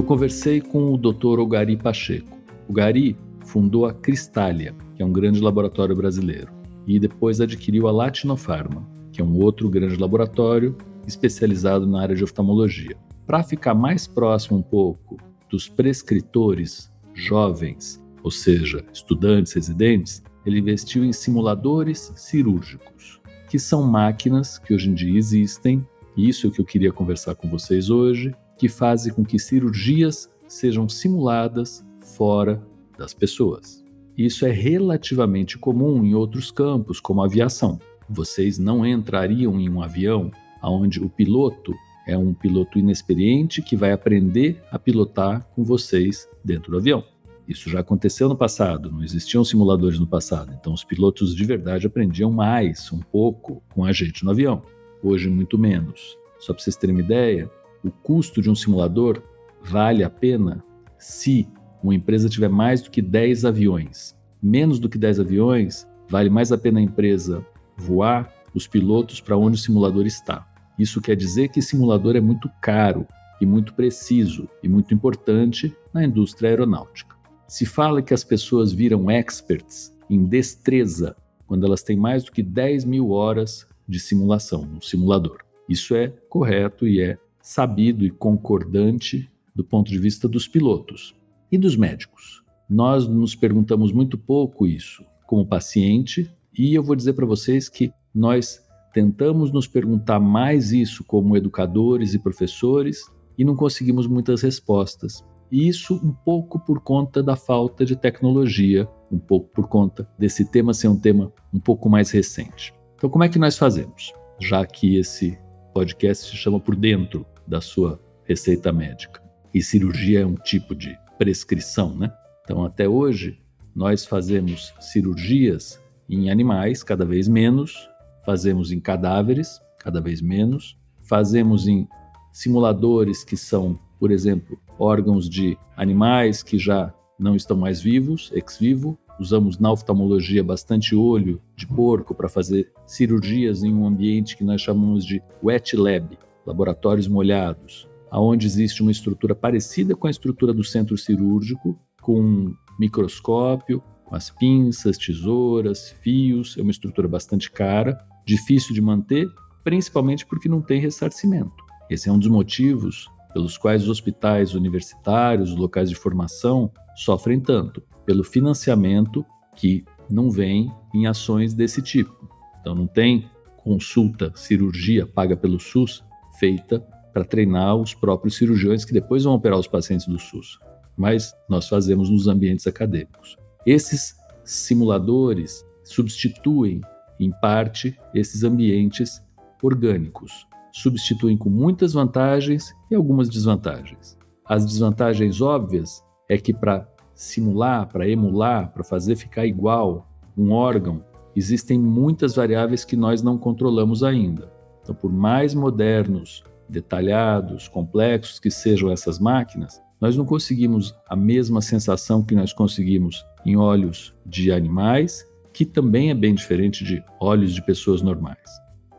Eu 0.00 0.04
conversei 0.04 0.62
com 0.62 0.94
o 0.94 0.96
Dr. 0.96 1.38
Ogari 1.38 1.76
Pacheco. 1.76 2.34
O 2.66 2.72
Gari 2.72 3.18
fundou 3.44 3.84
a 3.84 3.92
Cristália, 3.92 4.74
que 4.94 5.02
é 5.02 5.04
um 5.04 5.12
grande 5.12 5.42
laboratório 5.42 5.94
brasileiro, 5.94 6.50
e 6.86 6.98
depois 6.98 7.38
adquiriu 7.38 7.86
a 7.86 7.92
Latinofarma, 7.92 8.88
que 9.12 9.20
é 9.20 9.24
um 9.24 9.36
outro 9.36 9.68
grande 9.68 9.96
laboratório 9.96 10.74
especializado 11.06 11.86
na 11.86 12.00
área 12.00 12.16
de 12.16 12.24
oftalmologia. 12.24 12.96
Para 13.26 13.42
ficar 13.42 13.74
mais 13.74 14.06
próximo 14.06 14.56
um 14.56 14.62
pouco 14.62 15.18
dos 15.50 15.68
prescritores 15.68 16.90
jovens, 17.12 18.02
ou 18.22 18.30
seja, 18.30 18.82
estudantes 18.94 19.52
residentes, 19.52 20.22
ele 20.46 20.60
investiu 20.60 21.04
em 21.04 21.12
simuladores 21.12 22.10
cirúrgicos, 22.16 23.20
que 23.50 23.58
são 23.58 23.82
máquinas 23.82 24.58
que 24.58 24.72
hoje 24.72 24.88
em 24.88 24.94
dia 24.94 25.18
existem, 25.18 25.86
e 26.16 26.26
isso 26.26 26.46
é 26.46 26.48
o 26.48 26.52
que 26.54 26.62
eu 26.62 26.64
queria 26.64 26.90
conversar 26.90 27.34
com 27.34 27.50
vocês 27.50 27.90
hoje, 27.90 28.34
que 28.60 28.68
fazem 28.68 29.10
com 29.10 29.24
que 29.24 29.38
cirurgias 29.38 30.28
sejam 30.46 30.86
simuladas 30.86 31.82
fora 31.98 32.62
das 32.98 33.14
pessoas. 33.14 33.82
Isso 34.18 34.44
é 34.44 34.50
relativamente 34.50 35.56
comum 35.56 36.04
em 36.04 36.14
outros 36.14 36.50
campos, 36.50 37.00
como 37.00 37.22
a 37.22 37.24
aviação. 37.24 37.80
Vocês 38.06 38.58
não 38.58 38.84
entrariam 38.84 39.58
em 39.58 39.70
um 39.70 39.80
avião 39.80 40.30
onde 40.62 41.02
o 41.02 41.08
piloto 41.08 41.74
é 42.06 42.18
um 42.18 42.34
piloto 42.34 42.78
inexperiente 42.78 43.62
que 43.62 43.76
vai 43.76 43.92
aprender 43.92 44.62
a 44.70 44.78
pilotar 44.78 45.48
com 45.54 45.64
vocês 45.64 46.28
dentro 46.44 46.72
do 46.72 46.76
avião. 46.76 47.02
Isso 47.48 47.70
já 47.70 47.80
aconteceu 47.80 48.28
no 48.28 48.36
passado, 48.36 48.92
não 48.92 49.02
existiam 49.02 49.42
simuladores 49.42 49.98
no 49.98 50.06
passado, 50.06 50.54
então 50.60 50.74
os 50.74 50.84
pilotos 50.84 51.34
de 51.34 51.44
verdade 51.46 51.86
aprendiam 51.86 52.30
mais, 52.30 52.92
um 52.92 53.00
pouco, 53.00 53.62
com 53.72 53.86
a 53.86 53.92
gente 53.92 54.22
no 54.22 54.32
avião. 54.32 54.60
Hoje, 55.02 55.30
muito 55.30 55.58
menos. 55.58 56.18
Só 56.38 56.52
para 56.52 56.62
vocês 56.62 56.76
terem 56.76 56.94
uma 56.94 57.02
ideia, 57.02 57.50
o 57.84 57.90
custo 57.90 58.40
de 58.40 58.50
um 58.50 58.54
simulador 58.54 59.22
vale 59.62 60.02
a 60.04 60.10
pena 60.10 60.62
se 60.98 61.48
uma 61.82 61.94
empresa 61.94 62.28
tiver 62.28 62.48
mais 62.48 62.82
do 62.82 62.90
que 62.90 63.00
10 63.00 63.44
aviões. 63.44 64.14
Menos 64.42 64.78
do 64.78 64.88
que 64.88 64.98
10 64.98 65.20
aviões, 65.20 65.86
vale 66.08 66.30
mais 66.30 66.52
a 66.52 66.58
pena 66.58 66.80
a 66.80 66.82
empresa 66.82 67.44
voar 67.76 68.32
os 68.54 68.66
pilotos 68.66 69.20
para 69.20 69.36
onde 69.36 69.56
o 69.56 69.60
simulador 69.60 70.06
está. 70.06 70.46
Isso 70.78 71.00
quer 71.00 71.16
dizer 71.16 71.48
que 71.48 71.62
simulador 71.62 72.16
é 72.16 72.20
muito 72.20 72.50
caro 72.60 73.06
e 73.40 73.46
muito 73.46 73.74
preciso 73.74 74.48
e 74.62 74.68
muito 74.68 74.92
importante 74.92 75.74
na 75.92 76.04
indústria 76.04 76.50
aeronáutica. 76.50 77.16
Se 77.46 77.64
fala 77.64 78.02
que 78.02 78.14
as 78.14 78.22
pessoas 78.22 78.72
viram 78.72 79.10
experts 79.10 79.96
em 80.08 80.24
destreza 80.24 81.16
quando 81.46 81.66
elas 81.66 81.82
têm 81.82 81.96
mais 81.96 82.24
do 82.24 82.32
que 82.32 82.42
10 82.42 82.84
mil 82.84 83.10
horas 83.10 83.66
de 83.88 83.98
simulação 83.98 84.64
no 84.64 84.82
simulador. 84.82 85.38
Isso 85.68 85.94
é 85.94 86.08
correto 86.28 86.86
e 86.86 87.00
é 87.00 87.18
sabido 87.40 88.04
e 88.04 88.10
concordante 88.10 89.30
do 89.54 89.64
ponto 89.64 89.90
de 89.90 89.98
vista 89.98 90.28
dos 90.28 90.46
pilotos 90.46 91.14
e 91.50 91.58
dos 91.58 91.76
médicos. 91.76 92.44
Nós 92.68 93.06
nos 93.08 93.34
perguntamos 93.34 93.92
muito 93.92 94.16
pouco 94.16 94.66
isso 94.66 95.04
como 95.26 95.46
paciente, 95.46 96.30
e 96.56 96.74
eu 96.74 96.82
vou 96.82 96.96
dizer 96.96 97.12
para 97.12 97.26
vocês 97.26 97.68
que 97.68 97.92
nós 98.14 98.60
tentamos 98.92 99.52
nos 99.52 99.66
perguntar 99.66 100.18
mais 100.18 100.72
isso 100.72 101.04
como 101.04 101.36
educadores 101.36 102.14
e 102.14 102.18
professores 102.18 103.04
e 103.38 103.44
não 103.44 103.54
conseguimos 103.54 104.06
muitas 104.06 104.42
respostas. 104.42 105.24
E 105.50 105.68
isso 105.68 105.94
um 105.94 106.12
pouco 106.12 106.58
por 106.58 106.80
conta 106.80 107.22
da 107.22 107.36
falta 107.36 107.84
de 107.84 107.96
tecnologia, 107.96 108.88
um 109.10 109.18
pouco 109.18 109.48
por 109.48 109.68
conta 109.68 110.08
desse 110.18 110.44
tema 110.44 110.74
ser 110.74 110.88
um 110.88 110.98
tema 110.98 111.32
um 111.52 111.58
pouco 111.58 111.88
mais 111.88 112.10
recente. 112.10 112.74
Então, 112.96 113.10
como 113.10 113.24
é 113.24 113.28
que 113.28 113.38
nós 113.38 113.56
fazemos? 113.56 114.12
Já 114.40 114.64
que 114.64 114.96
esse 114.96 115.38
podcast 115.72 116.28
se 116.28 116.36
chama 116.36 116.60
Por 116.60 116.76
Dentro 116.76 117.26
da 117.46 117.60
sua 117.60 118.00
receita 118.24 118.72
médica. 118.72 119.22
E 119.52 119.62
cirurgia 119.62 120.20
é 120.20 120.26
um 120.26 120.34
tipo 120.34 120.74
de 120.74 120.96
prescrição, 121.18 121.96
né? 121.96 122.12
Então, 122.44 122.64
até 122.64 122.88
hoje, 122.88 123.40
nós 123.74 124.04
fazemos 124.04 124.72
cirurgias 124.80 125.80
em 126.08 126.30
animais 126.30 126.82
cada 126.82 127.04
vez 127.04 127.28
menos, 127.28 127.88
fazemos 128.24 128.72
em 128.72 128.80
cadáveres 128.80 129.60
cada 129.78 130.00
vez 130.00 130.20
menos, 130.20 130.76
fazemos 131.02 131.66
em 131.66 131.88
simuladores 132.32 133.24
que 133.24 133.36
são, 133.36 133.78
por 133.98 134.10
exemplo, 134.10 134.60
órgãos 134.78 135.28
de 135.28 135.56
animais 135.76 136.42
que 136.42 136.58
já 136.58 136.92
não 137.18 137.34
estão 137.36 137.56
mais 137.56 137.80
vivos, 137.80 138.30
ex 138.34 138.58
vivo, 138.58 138.98
usamos 139.18 139.58
na 139.58 139.70
oftalmologia 139.70 140.42
bastante 140.42 140.94
olho 140.94 141.40
de 141.54 141.66
porco 141.66 142.14
para 142.14 142.28
fazer 142.28 142.72
cirurgias 142.86 143.62
em 143.62 143.74
um 143.74 143.86
ambiente 143.86 144.36
que 144.36 144.44
nós 144.44 144.60
chamamos 144.60 145.04
de 145.04 145.22
wet 145.42 145.76
lab, 145.76 146.18
laboratórios 146.46 147.06
molhados, 147.06 147.88
aonde 148.10 148.46
existe 148.46 148.82
uma 148.82 148.90
estrutura 148.90 149.34
parecida 149.34 149.94
com 149.94 150.06
a 150.06 150.10
estrutura 150.10 150.52
do 150.52 150.64
centro 150.64 150.96
cirúrgico, 150.98 151.78
com 152.00 152.52
microscópio, 152.78 153.82
com 154.04 154.16
as 154.16 154.30
pinças, 154.30 154.98
tesouras, 154.98 155.94
fios, 156.02 156.56
é 156.58 156.62
uma 156.62 156.70
estrutura 156.70 157.06
bastante 157.06 157.50
cara, 157.50 157.96
difícil 158.26 158.74
de 158.74 158.80
manter, 158.80 159.28
principalmente 159.62 160.26
porque 160.26 160.48
não 160.48 160.60
tem 160.60 160.80
ressarcimento. 160.80 161.64
Esse 161.88 162.08
é 162.08 162.12
um 162.12 162.18
dos 162.18 162.28
motivos 162.28 163.08
pelos 163.32 163.56
quais 163.56 163.84
os 163.84 163.88
hospitais 163.88 164.54
universitários, 164.54 165.50
os 165.50 165.56
locais 165.56 165.88
de 165.88 165.94
formação, 165.94 166.72
sofrem 166.96 167.38
tanto, 167.38 167.82
pelo 168.04 168.24
financiamento 168.24 169.24
que 169.54 169.84
não 170.10 170.30
vem 170.30 170.72
em 170.92 171.06
ações 171.06 171.54
desse 171.54 171.80
tipo. 171.80 172.28
Então 172.60 172.74
não 172.74 172.86
tem 172.86 173.30
consulta, 173.56 174.32
cirurgia 174.34 175.06
paga 175.06 175.36
pelo 175.36 175.60
SUS 175.60 176.02
feita 176.40 176.80
para 177.12 177.24
treinar 177.24 177.76
os 177.76 177.92
próprios 177.92 178.36
cirurgiões 178.36 178.84
que 178.84 178.94
depois 178.94 179.24
vão 179.24 179.34
operar 179.34 179.58
os 179.58 179.68
pacientes 179.68 180.06
do 180.06 180.18
SUS. 180.18 180.58
Mas 180.96 181.34
nós 181.48 181.68
fazemos 181.68 182.08
nos 182.08 182.26
ambientes 182.26 182.66
acadêmicos. 182.66 183.36
Esses 183.66 184.16
simuladores 184.42 185.64
substituem, 185.84 186.80
em 187.18 187.30
parte, 187.40 187.96
esses 188.14 188.42
ambientes 188.42 189.22
orgânicos. 189.62 190.46
Substituem 190.72 191.36
com 191.36 191.50
muitas 191.50 191.92
vantagens 191.92 192.72
e 192.90 192.94
algumas 192.94 193.28
desvantagens. 193.28 194.16
As 194.46 194.64
desvantagens 194.64 195.40
óbvias 195.40 196.02
é 196.28 196.38
que 196.38 196.54
para 196.54 196.88
simular, 197.14 197.86
para 197.88 198.08
emular, 198.08 198.72
para 198.72 198.82
fazer 198.82 199.16
ficar 199.16 199.44
igual 199.44 200.08
um 200.36 200.52
órgão, 200.52 201.04
existem 201.36 201.78
muitas 201.78 202.36
variáveis 202.36 202.84
que 202.84 202.96
nós 202.96 203.22
não 203.22 203.36
controlamos 203.36 204.02
ainda. 204.02 204.59
Então, 204.90 205.00
por 205.00 205.12
mais 205.12 205.54
modernos 205.54 206.42
detalhados, 206.68 207.68
complexos 207.68 208.40
que 208.40 208.50
sejam 208.50 208.90
essas 208.90 209.20
máquinas, 209.20 209.80
nós 210.00 210.16
não 210.16 210.24
conseguimos 210.24 210.96
a 211.08 211.14
mesma 211.14 211.60
sensação 211.60 212.24
que 212.24 212.34
nós 212.34 212.52
conseguimos 212.52 213.24
em 213.46 213.56
olhos 213.56 214.12
de 214.26 214.50
animais, 214.50 215.24
que 215.52 215.64
também 215.64 216.10
é 216.10 216.14
bem 216.14 216.34
diferente 216.34 216.82
de 216.82 217.04
olhos 217.20 217.54
de 217.54 217.62
pessoas 217.62 218.02
normais. 218.02 218.50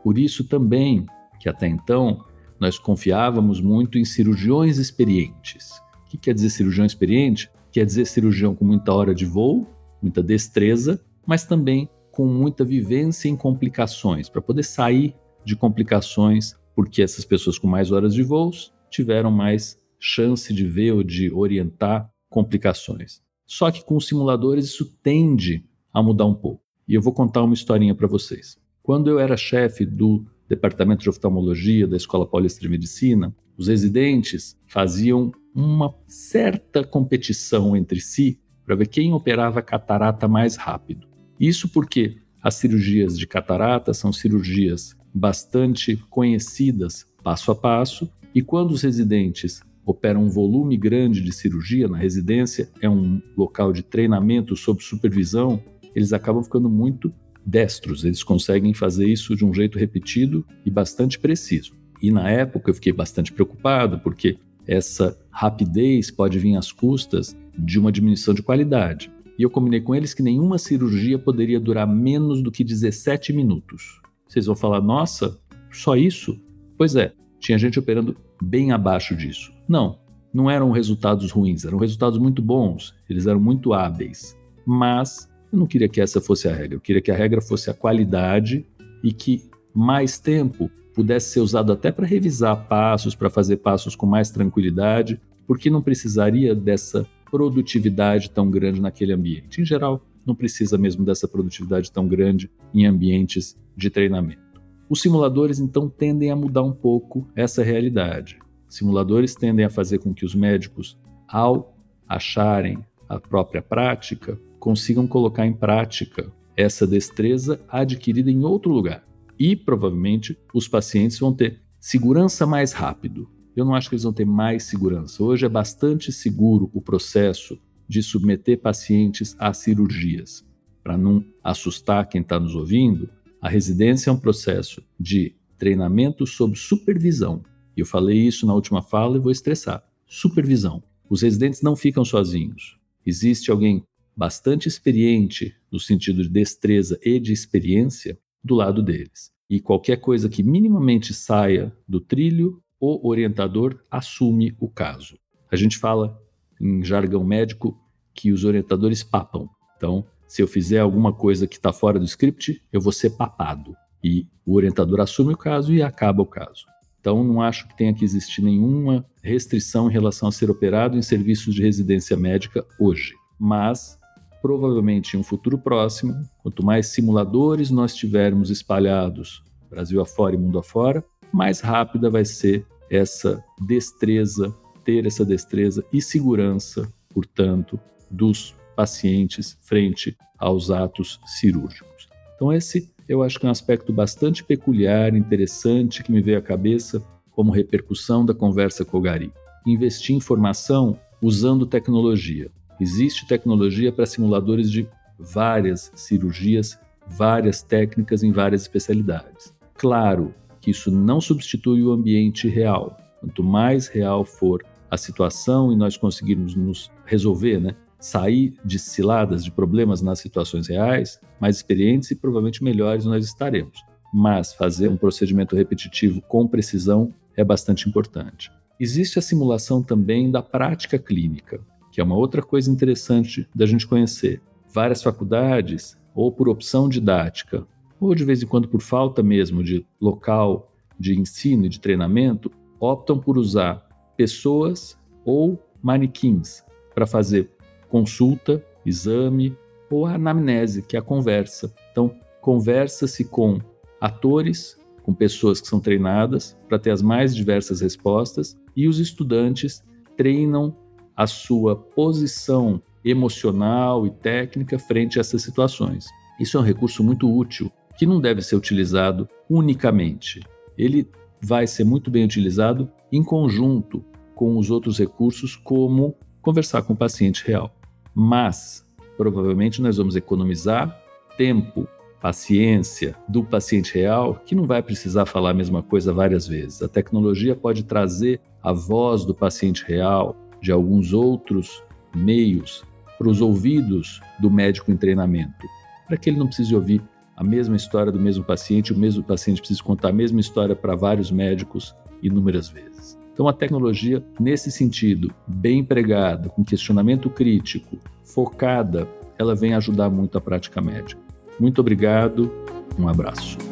Por 0.02 0.16
isso 0.16 0.44
também 0.44 1.04
que 1.38 1.46
até 1.46 1.68
então 1.68 2.24
nós 2.58 2.78
confiávamos 2.78 3.60
muito 3.60 3.98
em 3.98 4.04
cirurgiões 4.06 4.78
experientes. 4.78 5.78
O 6.06 6.08
que 6.08 6.16
quer 6.16 6.32
dizer 6.32 6.48
cirurgião 6.48 6.86
experiente? 6.86 7.50
Quer 7.70 7.84
dizer 7.84 8.06
cirurgião 8.06 8.54
com 8.54 8.64
muita 8.64 8.94
hora 8.94 9.14
de 9.14 9.26
voo, 9.26 9.66
muita 10.00 10.22
destreza, 10.22 11.04
mas 11.26 11.44
também 11.44 11.86
com 12.10 12.26
muita 12.26 12.64
vivência 12.64 13.28
em 13.28 13.36
complicações, 13.36 14.30
para 14.30 14.40
poder 14.40 14.62
sair 14.62 15.14
de 15.44 15.56
complicações, 15.56 16.54
porque 16.74 17.02
essas 17.02 17.24
pessoas 17.24 17.58
com 17.58 17.66
mais 17.66 17.90
horas 17.90 18.14
de 18.14 18.22
voos 18.22 18.72
tiveram 18.90 19.30
mais 19.30 19.80
chance 19.98 20.52
de 20.52 20.64
ver 20.64 20.92
ou 20.92 21.02
de 21.02 21.32
orientar 21.32 22.10
complicações. 22.28 23.20
Só 23.46 23.70
que 23.70 23.84
com 23.84 23.96
os 23.96 24.06
simuladores 24.06 24.66
isso 24.66 24.96
tende 25.02 25.64
a 25.92 26.02
mudar 26.02 26.26
um 26.26 26.34
pouco. 26.34 26.62
E 26.88 26.94
eu 26.94 27.02
vou 27.02 27.12
contar 27.12 27.42
uma 27.42 27.54
historinha 27.54 27.94
para 27.94 28.08
vocês. 28.08 28.58
Quando 28.82 29.08
eu 29.08 29.18
era 29.18 29.36
chefe 29.36 29.86
do 29.86 30.24
departamento 30.48 31.02
de 31.02 31.08
oftalmologia 31.08 31.86
da 31.86 31.96
Escola 31.96 32.26
Paulista 32.26 32.60
de 32.60 32.68
Medicina, 32.68 33.34
os 33.56 33.68
residentes 33.68 34.58
faziam 34.66 35.30
uma 35.54 35.94
certa 36.06 36.82
competição 36.82 37.76
entre 37.76 38.00
si 38.00 38.40
para 38.64 38.74
ver 38.74 38.88
quem 38.88 39.12
operava 39.12 39.62
catarata 39.62 40.26
mais 40.26 40.56
rápido. 40.56 41.06
Isso 41.38 41.68
porque 41.68 42.18
as 42.42 42.54
cirurgias 42.54 43.18
de 43.18 43.26
catarata 43.26 43.94
são 43.94 44.12
cirurgias 44.12 44.96
bastante 45.14 45.96
conhecidas 46.10 47.06
passo 47.22 47.50
a 47.50 47.54
passo, 47.54 48.10
e 48.34 48.42
quando 48.42 48.72
os 48.72 48.82
residentes 48.82 49.62
operam 49.84 50.24
um 50.24 50.28
volume 50.28 50.76
grande 50.76 51.20
de 51.22 51.32
cirurgia 51.32 51.88
na 51.88 51.98
residência, 51.98 52.70
é 52.80 52.88
um 52.88 53.20
local 53.36 53.72
de 53.72 53.82
treinamento 53.82 54.56
sob 54.56 54.82
supervisão, 54.82 55.62
eles 55.94 56.12
acabam 56.12 56.42
ficando 56.42 56.68
muito 56.68 57.12
destros, 57.44 58.04
eles 58.04 58.22
conseguem 58.22 58.72
fazer 58.72 59.06
isso 59.06 59.36
de 59.36 59.44
um 59.44 59.52
jeito 59.52 59.78
repetido 59.78 60.46
e 60.64 60.70
bastante 60.70 61.18
preciso. 61.18 61.72
E 62.00 62.10
na 62.10 62.30
época 62.30 62.70
eu 62.70 62.74
fiquei 62.74 62.92
bastante 62.92 63.32
preocupado, 63.32 63.98
porque 63.98 64.38
essa 64.66 65.18
rapidez 65.30 66.10
pode 66.10 66.38
vir 66.38 66.56
às 66.56 66.70
custas 66.70 67.36
de 67.58 67.78
uma 67.78 67.92
diminuição 67.92 68.32
de 68.32 68.42
qualidade 68.42 69.10
e 69.38 69.42
eu 69.42 69.50
combinei 69.50 69.80
com 69.80 69.94
eles 69.94 70.14
que 70.14 70.22
nenhuma 70.22 70.58
cirurgia 70.58 71.18
poderia 71.18 71.58
durar 71.58 71.86
menos 71.86 72.42
do 72.42 72.52
que 72.52 72.62
17 72.62 73.32
minutos. 73.32 74.00
Vocês 74.32 74.46
vão 74.46 74.56
falar, 74.56 74.80
nossa, 74.80 75.38
só 75.70 75.94
isso? 75.94 76.40
Pois 76.78 76.96
é, 76.96 77.12
tinha 77.38 77.58
gente 77.58 77.78
operando 77.78 78.16
bem 78.42 78.72
abaixo 78.72 79.14
disso. 79.14 79.52
Não, 79.68 79.98
não 80.32 80.50
eram 80.50 80.70
resultados 80.70 81.30
ruins, 81.30 81.66
eram 81.66 81.76
resultados 81.76 82.18
muito 82.18 82.40
bons, 82.40 82.94
eles 83.10 83.26
eram 83.26 83.38
muito 83.38 83.74
hábeis. 83.74 84.34
Mas 84.64 85.28
eu 85.52 85.58
não 85.58 85.66
queria 85.66 85.86
que 85.86 86.00
essa 86.00 86.18
fosse 86.18 86.48
a 86.48 86.54
regra, 86.54 86.76
eu 86.76 86.80
queria 86.80 87.02
que 87.02 87.10
a 87.10 87.14
regra 87.14 87.42
fosse 87.42 87.68
a 87.68 87.74
qualidade 87.74 88.66
e 89.04 89.12
que 89.12 89.50
mais 89.74 90.18
tempo 90.18 90.70
pudesse 90.94 91.28
ser 91.32 91.40
usado 91.40 91.70
até 91.70 91.92
para 91.92 92.06
revisar 92.06 92.66
passos, 92.66 93.14
para 93.14 93.28
fazer 93.28 93.58
passos 93.58 93.94
com 93.94 94.06
mais 94.06 94.30
tranquilidade, 94.30 95.20
porque 95.46 95.68
não 95.68 95.82
precisaria 95.82 96.54
dessa 96.54 97.06
produtividade 97.30 98.30
tão 98.30 98.50
grande 98.50 98.80
naquele 98.80 99.12
ambiente. 99.12 99.60
Em 99.60 99.64
geral, 99.66 100.00
não 100.26 100.34
precisa 100.34 100.78
mesmo 100.78 101.04
dessa 101.04 101.26
produtividade 101.28 101.90
tão 101.90 102.06
grande 102.06 102.50
em 102.74 102.86
ambientes 102.86 103.56
de 103.76 103.90
treinamento. 103.90 104.40
Os 104.88 105.00
simuladores 105.00 105.58
então 105.58 105.88
tendem 105.88 106.30
a 106.30 106.36
mudar 106.36 106.62
um 106.62 106.72
pouco 106.72 107.26
essa 107.34 107.62
realidade. 107.62 108.38
Simuladores 108.68 109.34
tendem 109.34 109.64
a 109.64 109.70
fazer 109.70 109.98
com 109.98 110.12
que 110.12 110.24
os 110.24 110.34
médicos, 110.34 110.98
ao 111.26 111.76
acharem 112.08 112.84
a 113.08 113.18
própria 113.18 113.62
prática, 113.62 114.38
consigam 114.58 115.06
colocar 115.06 115.46
em 115.46 115.52
prática 115.52 116.32
essa 116.56 116.86
destreza 116.86 117.60
adquirida 117.68 118.30
em 118.30 118.44
outro 118.44 118.70
lugar. 118.70 119.04
E 119.38 119.56
provavelmente 119.56 120.38
os 120.52 120.68
pacientes 120.68 121.18
vão 121.18 121.32
ter 121.32 121.60
segurança 121.80 122.46
mais 122.46 122.72
rápido, 122.72 123.28
eu 123.54 123.64
não 123.64 123.74
acho 123.74 123.88
que 123.88 123.94
eles 123.94 124.04
vão 124.04 124.12
ter 124.12 124.24
mais 124.24 124.64
segurança. 124.64 125.22
Hoje 125.22 125.44
é 125.44 125.48
bastante 125.48 126.10
seguro 126.10 126.70
o 126.72 126.80
processo 126.80 127.58
de 127.92 128.02
submeter 128.02 128.58
pacientes 128.58 129.36
a 129.38 129.52
cirurgias. 129.52 130.42
Para 130.82 130.96
não 130.96 131.22
assustar 131.44 132.08
quem 132.08 132.22
está 132.22 132.40
nos 132.40 132.54
ouvindo, 132.54 133.10
a 133.38 133.50
residência 133.50 134.08
é 134.08 134.12
um 134.12 134.18
processo 134.18 134.82
de 134.98 135.36
treinamento 135.58 136.26
sob 136.26 136.56
supervisão. 136.56 137.42
Eu 137.76 137.84
falei 137.84 138.16
isso 138.16 138.46
na 138.46 138.54
última 138.54 138.80
fala 138.80 139.18
e 139.18 139.20
vou 139.20 139.30
estressar. 139.30 139.84
Supervisão. 140.06 140.82
Os 141.06 141.20
residentes 141.20 141.60
não 141.60 141.76
ficam 141.76 142.02
sozinhos. 142.02 142.78
Existe 143.04 143.50
alguém 143.50 143.82
bastante 144.16 144.68
experiente, 144.68 145.54
no 145.70 145.78
sentido 145.78 146.22
de 146.22 146.30
destreza 146.30 146.98
e 147.02 147.20
de 147.20 147.30
experiência, 147.30 148.18
do 148.42 148.54
lado 148.54 148.82
deles. 148.82 149.30
E 149.50 149.60
qualquer 149.60 149.98
coisa 149.98 150.30
que 150.30 150.42
minimamente 150.42 151.12
saia 151.12 151.76
do 151.86 152.00
trilho 152.00 152.62
o 152.80 153.06
orientador 153.06 153.78
assume 153.90 154.56
o 154.58 154.66
caso. 154.66 155.18
A 155.50 155.56
gente 155.56 155.76
fala 155.76 156.18
em 156.58 156.82
jargão 156.84 157.24
médico 157.24 157.81
que 158.14 158.32
os 158.32 158.44
orientadores 158.44 159.02
papam. 159.02 159.48
Então, 159.76 160.04
se 160.26 160.42
eu 160.42 160.48
fizer 160.48 160.78
alguma 160.78 161.12
coisa 161.12 161.46
que 161.46 161.56
está 161.56 161.72
fora 161.72 161.98
do 161.98 162.04
script, 162.04 162.62
eu 162.72 162.80
vou 162.80 162.92
ser 162.92 163.10
papado. 163.10 163.76
E 164.02 164.26
o 164.46 164.54
orientador 164.54 165.00
assume 165.00 165.34
o 165.34 165.36
caso 165.36 165.72
e 165.72 165.82
acaba 165.82 166.22
o 166.22 166.26
caso. 166.26 166.64
Então, 167.00 167.22
não 167.24 167.42
acho 167.42 167.66
que 167.68 167.76
tenha 167.76 167.92
que 167.92 168.04
existir 168.04 168.42
nenhuma 168.42 169.04
restrição 169.22 169.88
em 169.88 169.92
relação 169.92 170.28
a 170.28 170.32
ser 170.32 170.50
operado 170.50 170.96
em 170.96 171.02
serviços 171.02 171.54
de 171.54 171.62
residência 171.62 172.16
médica 172.16 172.64
hoje. 172.78 173.14
Mas, 173.38 173.98
provavelmente 174.40 175.16
em 175.16 175.20
um 175.20 175.24
futuro 175.24 175.58
próximo, 175.58 176.14
quanto 176.42 176.64
mais 176.64 176.88
simuladores 176.88 177.70
nós 177.70 177.94
tivermos 177.94 178.50
espalhados 178.50 179.42
Brasil 179.72 180.02
afora 180.02 180.34
e 180.34 180.38
mundo 180.38 180.58
afora, 180.58 181.02
mais 181.32 181.60
rápida 181.60 182.10
vai 182.10 182.26
ser 182.26 182.66
essa 182.90 183.42
destreza, 183.58 184.54
ter 184.84 185.06
essa 185.06 185.24
destreza 185.24 185.82
e 185.90 186.02
segurança, 186.02 186.92
portanto, 187.08 187.80
dos 188.12 188.54
pacientes 188.76 189.58
frente 189.62 190.16
aos 190.38 190.70
atos 190.70 191.18
cirúrgicos. 191.26 192.08
Então, 192.36 192.52
esse 192.52 192.92
eu 193.08 193.22
acho 193.22 193.38
que 193.38 193.46
é 193.46 193.48
um 193.48 193.52
aspecto 193.52 193.92
bastante 193.92 194.44
peculiar, 194.44 195.14
interessante, 195.14 196.02
que 196.02 196.12
me 196.12 196.20
veio 196.20 196.38
à 196.38 196.42
cabeça 196.42 197.02
como 197.30 197.50
repercussão 197.50 198.24
da 198.24 198.34
conversa 198.34 198.84
com 198.84 198.98
o 198.98 199.00
Gari. 199.00 199.32
Investir 199.66 200.14
em 200.14 200.20
formação 200.20 200.98
usando 201.20 201.66
tecnologia. 201.66 202.50
Existe 202.80 203.26
tecnologia 203.26 203.92
para 203.92 204.06
simuladores 204.06 204.70
de 204.70 204.88
várias 205.18 205.90
cirurgias, 205.94 206.78
várias 207.06 207.62
técnicas 207.62 208.22
em 208.22 208.32
várias 208.32 208.62
especialidades. 208.62 209.54
Claro, 209.74 210.34
que 210.60 210.70
isso 210.70 210.90
não 210.90 211.20
substitui 211.20 211.82
o 211.82 211.92
ambiente 211.92 212.48
real. 212.48 212.96
Quanto 213.20 213.42
mais 213.42 213.88
real 213.88 214.24
for 214.24 214.64
a 214.90 214.96
situação 214.96 215.72
e 215.72 215.76
nós 215.76 215.96
conseguirmos 215.96 216.54
nos 216.54 216.90
resolver, 217.04 217.60
né, 217.60 217.74
sair 218.02 218.54
de 218.64 218.80
ciladas, 218.80 219.44
de 219.44 219.52
problemas 219.52 220.02
nas 220.02 220.18
situações 220.18 220.66
reais, 220.66 221.20
mais 221.40 221.56
experientes 221.56 222.10
e 222.10 222.16
provavelmente 222.16 222.64
melhores 222.64 223.04
nós 223.04 223.24
estaremos. 223.24 223.78
Mas 224.12 224.52
fazer 224.52 224.88
um 224.88 224.96
procedimento 224.96 225.54
repetitivo 225.54 226.20
com 226.22 226.48
precisão 226.48 227.14
é 227.36 227.44
bastante 227.44 227.88
importante. 227.88 228.50
Existe 228.78 229.20
a 229.20 229.22
simulação 229.22 229.80
também 229.80 230.32
da 230.32 230.42
prática 230.42 230.98
clínica, 230.98 231.60
que 231.92 232.00
é 232.00 232.04
uma 232.04 232.16
outra 232.16 232.42
coisa 232.42 232.68
interessante 232.68 233.48
da 233.54 233.66
gente 233.66 233.86
conhecer. 233.86 234.42
Várias 234.74 235.00
faculdades, 235.00 235.96
ou 236.12 236.32
por 236.32 236.48
opção 236.48 236.88
didática, 236.88 237.64
ou 238.00 238.16
de 238.16 238.24
vez 238.24 238.42
em 238.42 238.46
quando 238.46 238.66
por 238.66 238.80
falta 238.80 239.22
mesmo 239.22 239.62
de 239.62 239.86
local 240.00 240.72
de 240.98 241.16
ensino 241.16 241.66
e 241.66 241.68
de 241.68 241.78
treinamento, 241.78 242.50
optam 242.80 243.16
por 243.16 243.38
usar 243.38 243.86
pessoas 244.16 244.98
ou 245.24 245.62
manequins 245.80 246.64
para 246.94 247.06
fazer 247.06 247.48
consulta, 247.92 248.64
exame 248.86 249.54
ou 249.90 250.06
a 250.06 250.14
anamnese, 250.14 250.80
que 250.80 250.96
é 250.96 250.98
a 250.98 251.02
conversa. 251.02 251.74
Então, 251.90 252.16
conversa-se 252.40 253.22
com 253.22 253.60
atores, 254.00 254.78
com 255.02 255.12
pessoas 255.12 255.60
que 255.60 255.68
são 255.68 255.78
treinadas 255.78 256.56
para 256.66 256.78
ter 256.78 256.90
as 256.90 257.02
mais 257.02 257.36
diversas 257.36 257.82
respostas 257.82 258.56
e 258.74 258.88
os 258.88 258.98
estudantes 258.98 259.84
treinam 260.16 260.74
a 261.14 261.26
sua 261.26 261.76
posição 261.76 262.80
emocional 263.04 264.06
e 264.06 264.10
técnica 264.10 264.78
frente 264.78 265.18
a 265.18 265.20
essas 265.20 265.42
situações. 265.42 266.06
Isso 266.40 266.56
é 266.56 266.60
um 266.60 266.64
recurso 266.64 267.04
muito 267.04 267.30
útil 267.30 267.70
que 267.98 268.06
não 268.06 268.22
deve 268.22 268.40
ser 268.40 268.56
utilizado 268.56 269.28
unicamente. 269.50 270.40
Ele 270.78 271.06
vai 271.42 271.66
ser 271.66 271.84
muito 271.84 272.10
bem 272.10 272.24
utilizado 272.24 272.90
em 273.12 273.22
conjunto 273.22 274.02
com 274.34 274.56
os 274.56 274.70
outros 274.70 274.98
recursos, 274.98 275.56
como 275.56 276.16
conversar 276.40 276.80
com 276.82 276.94
o 276.94 276.96
paciente 276.96 277.46
real. 277.46 277.70
Mas, 278.14 278.86
provavelmente, 279.16 279.80
nós 279.80 279.96
vamos 279.96 280.16
economizar 280.16 281.00
tempo 281.36 281.88
paciência 282.20 283.16
do 283.26 283.42
paciente 283.42 283.94
real, 283.94 284.40
que 284.46 284.54
não 284.54 284.64
vai 284.64 284.80
precisar 284.80 285.26
falar 285.26 285.50
a 285.50 285.54
mesma 285.54 285.82
coisa 285.82 286.12
várias 286.12 286.46
vezes. 286.46 286.80
A 286.80 286.88
tecnologia 286.88 287.56
pode 287.56 287.82
trazer 287.82 288.40
a 288.62 288.72
voz 288.72 289.24
do 289.24 289.34
paciente 289.34 289.84
real, 289.84 290.36
de 290.60 290.70
alguns 290.70 291.12
outros 291.12 291.82
meios, 292.14 292.84
para 293.18 293.28
os 293.28 293.40
ouvidos 293.40 294.20
do 294.38 294.48
médico 294.48 294.92
em 294.92 294.96
treinamento, 294.96 295.66
para 296.06 296.16
que 296.16 296.30
ele 296.30 296.38
não 296.38 296.46
precise 296.46 296.74
ouvir 296.74 297.02
a 297.36 297.42
mesma 297.42 297.74
história 297.74 298.12
do 298.12 298.20
mesmo 298.20 298.44
paciente, 298.44 298.92
o 298.92 298.98
mesmo 298.98 299.24
paciente 299.24 299.60
precisa 299.60 299.82
contar 299.82 300.10
a 300.10 300.12
mesma 300.12 300.38
história 300.38 300.76
para 300.76 300.94
vários 300.94 301.30
médicos 301.30 301.94
inúmeras 302.22 302.68
vezes. 302.68 303.18
Então, 303.32 303.48
a 303.48 303.52
tecnologia, 303.52 304.22
nesse 304.38 304.70
sentido, 304.70 305.32
bem 305.46 305.78
empregada, 305.78 306.48
com 306.48 306.62
questionamento 306.62 307.30
crítico, 307.30 307.98
focada, 308.22 309.08
ela 309.38 309.54
vem 309.54 309.74
ajudar 309.74 310.10
muito 310.10 310.36
a 310.36 310.40
prática 310.40 310.80
médica. 310.80 311.20
Muito 311.58 311.80
obrigado, 311.80 312.52
um 312.98 313.08
abraço. 313.08 313.71